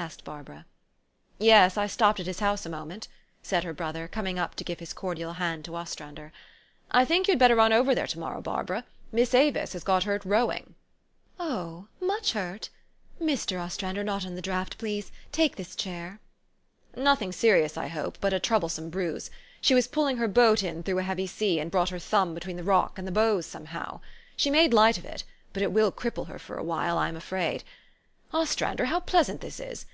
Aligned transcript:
asked 0.10 0.24
Barbara. 0.24 0.64
"Yes: 1.38 1.76
I 1.76 1.86
stopped 1.86 2.20
at 2.20 2.26
his 2.26 2.40
house 2.40 2.64
a 2.64 2.70
moment," 2.70 3.06
said 3.42 3.64
her 3.64 3.74
brother, 3.74 4.08
coming 4.08 4.38
up 4.38 4.54
to 4.54 4.64
give 4.64 4.78
his 4.78 4.94
cordial 4.94 5.34
hand 5.34 5.62
to 5.66 5.76
Os 5.76 5.94
trander." 5.94 6.30
I 6.90 7.04
think} 7.04 7.26
T 7.26 7.32
OU 7.32 7.32
had 7.34 7.38
better 7.38 7.56
run 7.56 7.70
over 7.74 7.94
there 7.94 8.06
to 8.06 8.18
morrow, 8.18 8.40
Barbara. 8.40 8.86
Miss 9.12 9.34
Avis 9.34 9.74
has 9.74 9.84
got 9.84 10.04
hurt 10.04 10.24
rowing." 10.24 10.74
''Oh! 11.38 11.88
Much 12.00 12.32
hurt? 12.32 12.70
Mr. 13.20 13.60
Ostrander, 13.60 14.02
not 14.02 14.24
in 14.24 14.36
the 14.36 14.40
draught, 14.40 14.78
please: 14.78 15.12
take 15.32 15.56
this 15.56 15.76
chair."" 15.76 16.18
Nothing 16.96 17.30
serious, 17.30 17.76
I 17.76 17.88
hope; 17.88 18.16
but 18.22 18.32
a 18.32 18.40
troublesome 18.40 18.88
bruise. 18.88 19.30
She 19.60 19.74
was 19.74 19.86
pulling 19.86 20.16
her 20.16 20.28
boat 20.28 20.62
in 20.62 20.82
through 20.82 21.00
a 21.00 21.02
heavy 21.02 21.26
sea, 21.26 21.60
and 21.60 21.70
brought 21.70 21.90
her 21.90 21.98
thumb 21.98 22.32
between 22.32 22.56
the 22.56 22.64
rock 22.64 22.96
and 22.98 23.06
the 23.06 23.12
bows 23.12 23.44
somehow. 23.44 24.00
She 24.34 24.48
made 24.48 24.72
light 24.72 24.96
of 24.96 25.04
it; 25.04 25.24
but 25.52 25.62
it 25.62 25.72
will 25.72 25.92
cripple 25.92 26.26
her 26.28 26.38
for 26.38 26.56
a 26.56 26.64
while, 26.64 26.96
I 26.96 27.08
am 27.10 27.16
afraid. 27.16 27.64
Os 28.32 28.54
trander, 28.54 28.84
how 28.86 29.00
pleasant 29.00 29.40
this 29.42 29.58
is 29.60 29.84